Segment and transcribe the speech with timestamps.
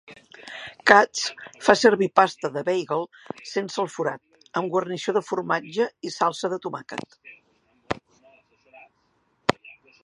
[0.91, 1.19] Katz
[1.65, 3.05] fa servir pasta de bagel
[3.51, 4.23] sense el forat,
[4.61, 7.21] amb guarnició de formatge i salsa de tomàquet.